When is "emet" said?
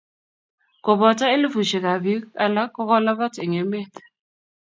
3.61-3.93